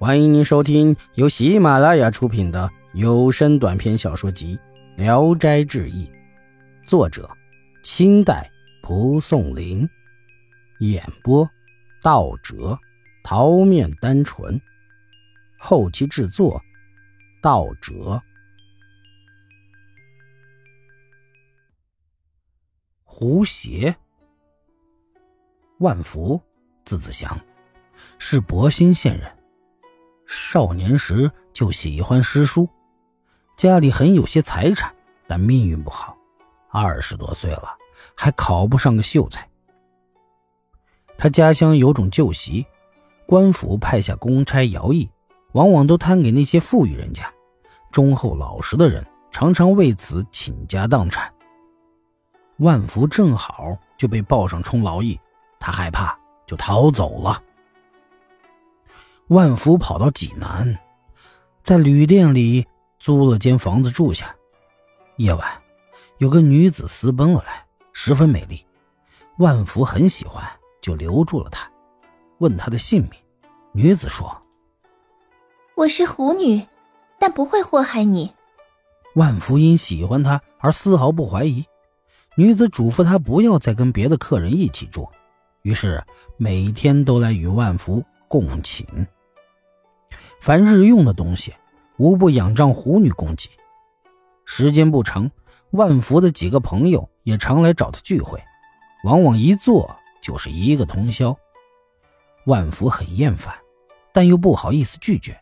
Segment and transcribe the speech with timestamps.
[0.00, 4.56] 欢迎您收听由喜马拉雅出品的有声短篇小说集
[4.96, 6.06] 《聊斋志异》，
[6.88, 7.28] 作者：
[7.82, 8.48] 清代
[8.80, 9.88] 蒲松龄，
[10.78, 11.50] 演播：
[12.00, 12.78] 道哲、
[13.24, 14.60] 桃面单纯，
[15.58, 16.62] 后期制作：
[17.42, 18.22] 道哲。
[23.02, 23.92] 胡邪，
[25.80, 26.40] 万福，
[26.84, 27.36] 字子祥，
[28.16, 29.37] 是博兴县人。
[30.28, 32.68] 少年时就喜欢诗书，
[33.56, 34.94] 家里很有些财产，
[35.26, 36.14] 但命运不好。
[36.70, 37.74] 二十多岁了，
[38.14, 39.48] 还考不上个秀才。
[41.16, 42.64] 他家乡有种旧习，
[43.26, 45.08] 官府派下公差徭役，
[45.52, 47.32] 往往都摊给那些富裕人家，
[47.90, 51.32] 忠厚老实的人常常为此倾家荡产。
[52.58, 55.18] 万福正好就被报上充劳役，
[55.58, 56.14] 他害怕，
[56.46, 57.42] 就逃走了。
[59.28, 60.78] 万福跑到济南，
[61.62, 62.66] 在旅店里
[62.98, 64.34] 租了间房子住下。
[65.18, 65.46] 夜晚，
[66.16, 68.64] 有个女子私奔了来，十分美丽。
[69.36, 70.42] 万福很喜欢，
[70.80, 71.70] 就留住了她，
[72.38, 73.20] 问她的姓名。
[73.72, 74.34] 女子说
[75.76, 76.66] ：“我是狐女，
[77.18, 78.32] 但不会祸害你。”
[79.14, 81.62] 万福因喜欢她而丝毫不怀疑。
[82.34, 85.06] 女子嘱咐他不要再跟别的客人一起住，
[85.60, 86.02] 于是
[86.38, 88.86] 每天都来与万福共寝。
[90.40, 91.54] 凡日用的东西，
[91.96, 93.50] 无不仰仗狐女供给。
[94.44, 95.30] 时间不长，
[95.72, 98.42] 万福的几个朋友也常来找他聚会，
[99.04, 101.36] 往往一坐就是一个通宵。
[102.46, 103.54] 万福很厌烦，
[104.12, 105.38] 但又不好意思拒绝，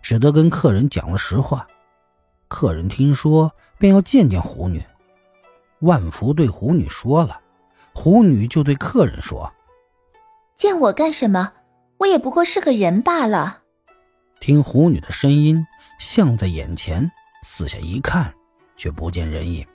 [0.00, 1.66] 只得跟客人讲了实话。
[2.46, 4.80] 客人听说，便要见见狐女。
[5.80, 7.40] 万福对狐女说了，
[7.92, 9.52] 狐女就对客人说
[10.56, 11.52] ：“见我干什么？
[11.98, 13.62] 我也不过是个人罢了。”
[14.44, 15.66] 听狐女的声音
[15.98, 17.10] 像在眼前，
[17.42, 18.30] 四下一看，
[18.76, 19.66] 却不见人影。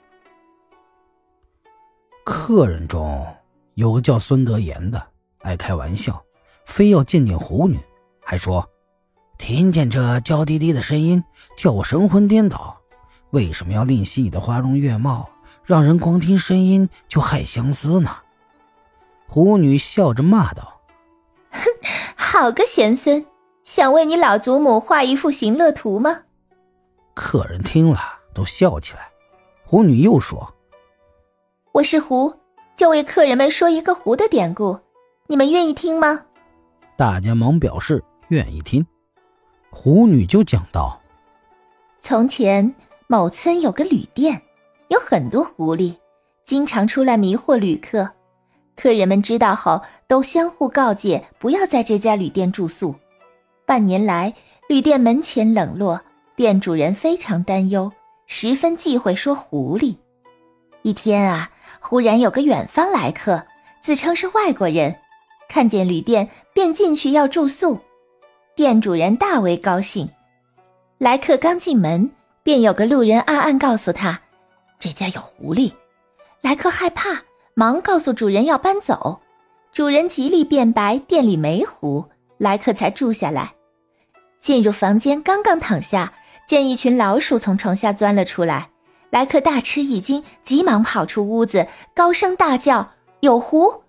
[2.22, 3.26] 客人中
[3.74, 5.04] 有个叫孙德言的，
[5.40, 6.24] 爱开玩笑，
[6.64, 7.80] 非要见见狐女，
[8.22, 8.64] 还说
[9.38, 11.24] ：“听见这娇滴滴的声音，
[11.56, 12.80] 叫我神魂颠倒。
[13.30, 15.28] 为什么要吝惜你的花容月貌，
[15.64, 18.18] 让人光听声音就害相思呢？”
[19.26, 20.80] 狐女笑着骂道
[21.50, 21.60] ：“哼，
[22.14, 23.26] 好个贤孙！”
[23.72, 26.22] 想为你老祖母画一幅行乐图吗？
[27.14, 28.00] 客人听了
[28.34, 29.08] 都笑起来。
[29.64, 30.52] 狐女又说
[31.70, 32.34] ：“我是狐，
[32.74, 34.76] 就为客人们说一个狐的典故，
[35.28, 36.24] 你们愿意听吗？”
[36.98, 38.84] 大家忙表示愿意听。
[39.70, 41.00] 狐女就讲道
[42.02, 42.74] ：“从前
[43.06, 44.42] 某村有个旅店，
[44.88, 45.94] 有很多狐狸，
[46.44, 48.10] 经常出来迷惑旅客。
[48.74, 52.96] 客人们知道后，都相互告诫不要在这家旅店住宿。”
[53.70, 54.34] 半年来，
[54.66, 56.00] 旅店门前冷落，
[56.34, 57.92] 店主人非常担忧，
[58.26, 59.94] 十分忌讳说狐狸。
[60.82, 61.48] 一天啊，
[61.78, 63.40] 忽然有个远方来客，
[63.80, 64.96] 自称是外国人，
[65.48, 67.78] 看见旅店便进去要住宿。
[68.56, 70.10] 店主人大为高兴。
[70.98, 72.10] 来客刚进门，
[72.42, 74.20] 便有个路人暗暗告诉他，
[74.80, 75.70] 这家有狐狸。
[76.40, 77.22] 来客害怕，
[77.54, 79.20] 忙告诉主人要搬走。
[79.72, 82.04] 主人极力辩白，店里没狐，
[82.36, 83.52] 来客才住下来。
[84.40, 86.14] 进入房间，刚刚躺下，
[86.46, 88.70] 见一群老鼠从床下钻了出来。
[89.10, 93.82] 莱克大吃一惊，急忙跑出屋子，高声大叫：“有狐！”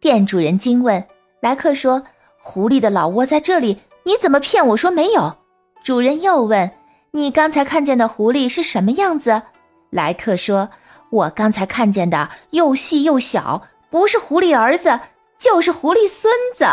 [0.00, 1.04] 店主人惊问，
[1.40, 2.04] 莱克说
[2.40, 5.36] ：“狐狸的老窝在这里，你怎么骗我说没有？”
[5.82, 6.70] 主人又问
[7.10, 9.42] ：“你刚才看见的狐狸是什么样子？”
[9.90, 10.70] 莱克说
[11.10, 15.00] ：“我刚才看见的又细又小，不是狐狸儿子，
[15.38, 16.64] 就是狐狸孙子。”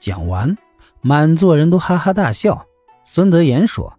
[0.00, 0.56] 讲完。
[1.00, 2.66] 满座人都哈哈大笑。
[3.04, 3.92] 孙德言说：“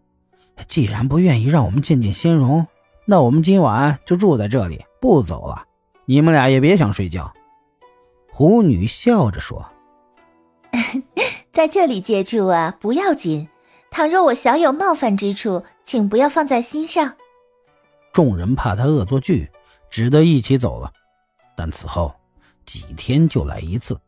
[0.67, 2.65] 既然不愿意让我们见见仙容，
[3.05, 5.65] 那我们今晚就住在这里，不走了。
[6.05, 7.33] 你们俩也别想睡觉。”
[8.31, 9.65] 狐女笑着说
[11.51, 13.47] ：“在这里借住啊，不要紧。
[13.89, 17.15] 倘若我小有冒犯之处，请不要放在心上。”
[18.13, 19.49] 众人怕他恶作剧，
[19.89, 20.91] 只得一起走了。
[21.57, 22.13] 但此后
[22.65, 23.99] 几天就来一次，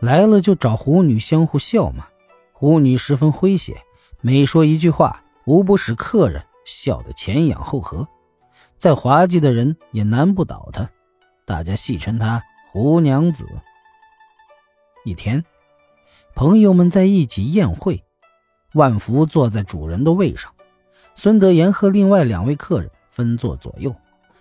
[0.00, 2.06] 来了就找狐女相互笑骂。
[2.52, 3.76] 狐女十分诙谐，
[4.20, 8.06] 每说一句话，无不使客人笑得前仰后合。
[8.76, 10.88] 再滑稽的人也难不倒她，
[11.44, 13.46] 大家戏称她“狐娘子”。
[15.04, 15.44] 一天，
[16.34, 18.04] 朋友们在一起宴会，
[18.74, 20.52] 万福坐在主人的位上，
[21.14, 23.94] 孙德言和另外两位客人分坐左右，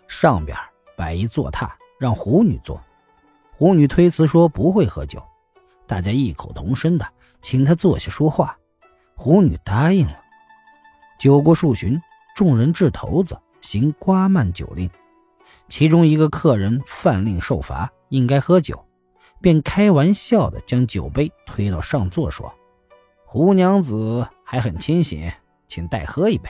[0.08, 0.56] 上边
[0.96, 1.70] 摆一座榻
[2.00, 2.80] 让狐女坐。
[3.56, 5.24] 狐女推辞说不会喝酒，
[5.88, 7.08] 大家异口同声的。
[7.40, 8.58] 请他坐下说话，
[9.16, 10.20] 狐女答应了。
[11.20, 12.02] 酒过数巡，
[12.36, 14.90] 众人掷骰子，行瓜蔓酒令。
[15.70, 18.86] 其中一个客人犯令受罚，应该喝酒，
[19.40, 22.54] 便开玩笑的将酒杯推到上座，说
[23.24, 25.32] ：“胡娘子还很清醒，
[25.68, 26.50] 请代喝一杯。”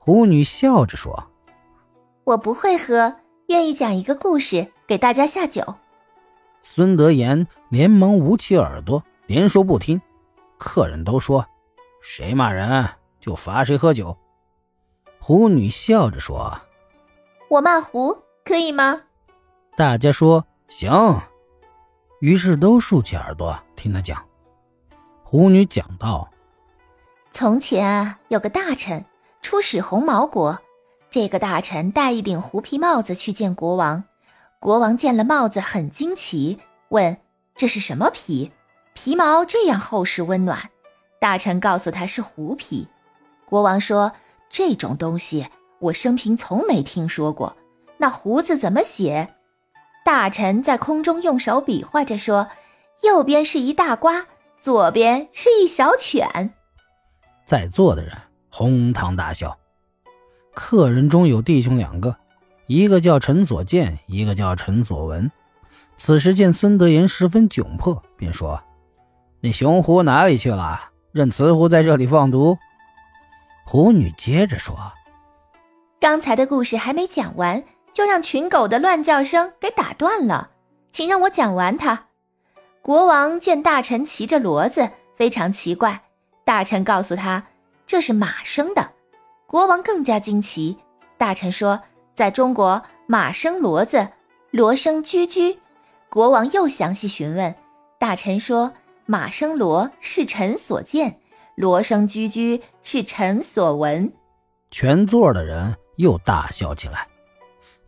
[0.00, 1.30] 狐女笑着说
[2.24, 3.16] ：“我不会喝，
[3.48, 5.76] 愿意讲一个故事给大家下酒。”
[6.66, 10.00] 孙德言连忙捂起耳朵，连说不听。
[10.56, 11.46] 客人都说
[12.02, 12.88] ：“谁骂人
[13.20, 14.16] 就罚谁喝酒。”
[15.20, 16.58] 狐女笑着说。
[17.50, 18.16] 我骂胡
[18.46, 19.02] 可以吗？
[19.76, 21.20] 大家说行，
[22.20, 24.24] 于是都竖起耳朵听他讲。
[25.22, 26.26] 狐女讲道：
[27.30, 29.04] 从前啊，有个大臣
[29.42, 30.58] 出使红毛国，
[31.10, 34.02] 这个大臣戴一顶狐皮帽子去见国王。
[34.64, 36.58] 国王见了帽子很惊奇，
[36.88, 37.18] 问
[37.54, 38.50] ：“这是什么皮？
[38.94, 40.70] 皮毛这样厚实温暖？”
[41.20, 42.88] 大臣告诉他是狐皮。
[43.44, 44.12] 国王说
[44.48, 45.46] ：“这种东西。”
[45.80, 47.58] 我生平从没听说过，
[47.98, 49.34] 那胡子怎么写？
[50.02, 52.48] 大臣在空中用手比划着说
[53.04, 54.24] ：“右边是一大瓜，
[54.58, 56.54] 左边是一小犬。”
[57.44, 58.16] 在座的人
[58.48, 59.58] 哄堂大笑。
[60.54, 62.16] 客人中有弟兄两个，
[62.66, 65.30] 一个叫陈所见，一个叫陈所闻。
[65.96, 68.62] 此时见孙德言十分窘迫，便说
[69.40, 70.90] ：“那雄狐哪里去了？
[71.12, 72.58] 任雌狐在这里放毒。”
[73.64, 74.76] 狐女接着说。
[76.00, 77.62] 刚才的故事还没讲完，
[77.92, 80.50] 就让群狗的乱叫声给打断了，
[80.90, 82.06] 请让我讲完它。
[82.82, 86.02] 国王见大臣骑着骡子，非常奇怪。
[86.44, 87.46] 大臣告诉他，
[87.86, 88.90] 这是马生的。
[89.46, 90.76] 国王更加惊奇。
[91.16, 91.80] 大臣说，
[92.14, 94.08] 在中国，马生骡子，
[94.52, 95.58] 骡生驹驹。
[96.08, 97.54] 国王又详细询问，
[97.98, 98.72] 大臣说，
[99.04, 101.18] 马生骡是臣所见，
[101.56, 104.12] 骡生驹驹是臣所闻。
[104.70, 105.76] 全座的人。
[105.96, 107.06] 又大笑起来，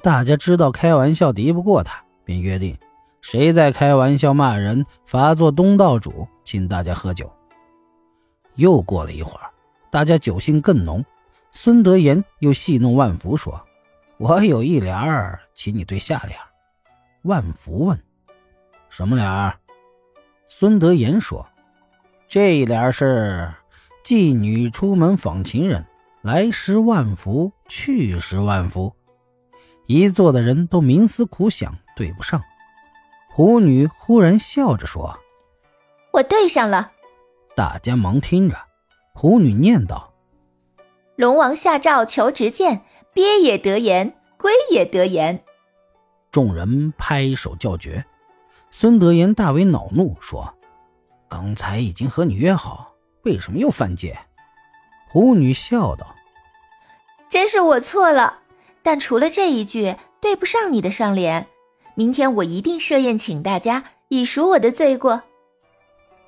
[0.00, 2.78] 大家知道开玩笑敌不过他，便约定，
[3.20, 7.28] 谁在开玩笑骂人，罚做东道主，请大家喝酒。
[8.55, 9.50] 又过了一会儿，
[9.90, 11.05] 大家酒兴更浓，
[11.50, 13.61] 孙德言又戏弄万福说
[14.19, 16.39] ：“我有一联儿，请你对下联。”
[17.23, 18.03] 万福问
[18.89, 19.59] ：“什么联儿？”
[20.47, 21.47] 孙德言说
[22.29, 23.53] ：“这一联是
[24.05, 25.85] 妓女出门访情人。”
[26.23, 28.93] 来时万福，去时万福。
[29.87, 32.43] 一座的人都冥思苦想，对不上。
[33.31, 35.17] 狐女忽然笑着说
[36.12, 36.91] ：“我对上了。”
[37.55, 38.59] 大家忙听着。
[39.12, 40.12] 狐女念道
[41.15, 42.83] ：“龙王下诏求直谏，
[43.17, 45.43] 鳖也得言，龟也得言。”
[46.31, 48.05] 众人拍手叫绝。
[48.71, 50.55] 孙德言大为恼怒，说
[51.27, 52.93] ：“刚才已经和你约好，
[53.23, 54.19] 为什么又犯戒？”
[55.09, 56.15] 狐女笑道。
[57.31, 58.41] 真是我错了，
[58.83, 61.47] 但除了这一句对不上你的上联，
[61.95, 65.23] 明天我一定设宴请大家，以赎我的罪过。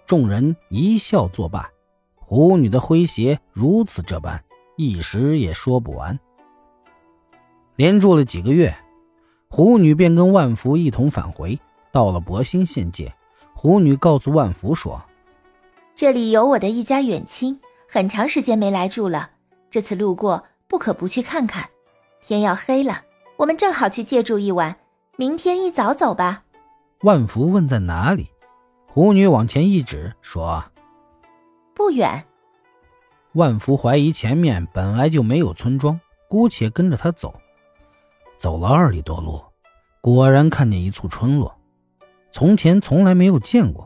[0.06, 1.70] 众人一笑作罢。
[2.14, 4.42] 狐女的诙谐如此这般，
[4.76, 6.18] 一时也说不完。
[7.78, 8.76] 连住了几个月，
[9.48, 11.56] 狐女便跟万福一同返回，
[11.92, 13.14] 到了博兴县界。
[13.54, 15.00] 狐女告诉万福说
[15.94, 19.30] ：“这里有我的一家远亲，很长时间没来住了，
[19.70, 21.66] 这次路过。”不可不去看看，
[22.20, 23.02] 天要黑了，
[23.38, 24.76] 我们正好去借住一晚，
[25.16, 26.42] 明天一早走吧。
[27.02, 28.28] 万福问在哪里，
[28.86, 30.62] 狐女往前一指，说
[31.74, 32.22] ：“不远。”
[33.32, 35.98] 万福怀疑前面本来就没有村庄，
[36.28, 37.32] 姑且跟着他走。
[38.38, 39.42] 走了二里多路，
[40.00, 41.52] 果然看见一簇村落，
[42.30, 43.84] 从前从来没有见过。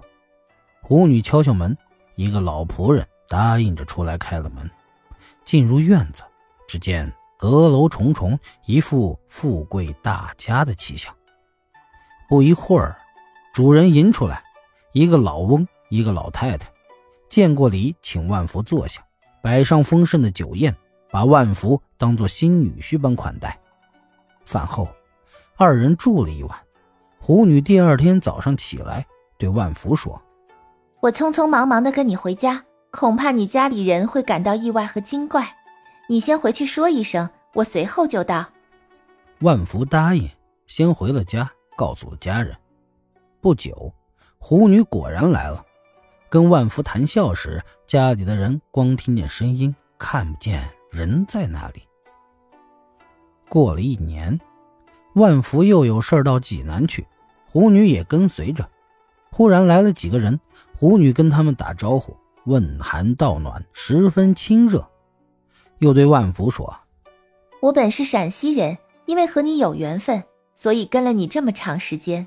[0.82, 1.74] 狐女敲敲门，
[2.16, 4.70] 一个老仆人答应着出来开了门，
[5.42, 6.22] 进入院子。
[6.68, 11.14] 只见阁楼重重，一副富贵大家的气象。
[12.28, 12.96] 不一会儿，
[13.54, 14.42] 主人迎出来，
[14.92, 16.70] 一个老翁，一个老太太，
[17.28, 19.02] 见过礼，请万福坐下，
[19.42, 20.74] 摆上丰盛的酒宴，
[21.10, 23.58] 把万福当做新女婿般款待。
[24.44, 24.88] 饭后，
[25.56, 26.58] 二人住了一晚。
[27.18, 29.06] 狐女第二天早上起来，
[29.38, 30.20] 对万福说
[31.00, 35.48] ：“我匆匆忙忙的跟你回家，恐怕你家里人会感到意外和惊怪。”
[36.08, 38.44] 你先回去说一声，我随后就到。
[39.40, 40.28] 万福答应，
[40.66, 42.54] 先回了家，告诉了家人。
[43.40, 43.92] 不久，
[44.38, 45.64] 狐女果然来了，
[46.28, 51.82] 跟万福谈笑时，家里的人光听见声音，看不见人在哪里。
[53.52, 54.40] 过了一年，
[55.12, 57.06] 万福又有事到济南去，
[57.44, 58.66] 胡女也跟随着。
[59.30, 60.40] 忽然来了几个人，
[60.74, 62.16] 胡女跟他们打招呼，
[62.46, 64.88] 问寒道暖，十分亲热。
[65.80, 66.74] 又对万福说
[67.60, 72.26] ：“我本是陕西人，因为和你有缘分，所以跟了你这么长时间。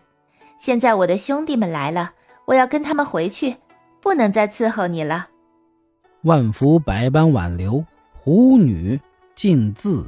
[0.59, 2.13] 现在我的兄弟们来了，
[2.45, 3.55] 我要跟他们回去，
[3.99, 5.29] 不能再伺候你了。”
[6.21, 9.01] 万福百般挽留，胡女
[9.33, 10.07] 尽自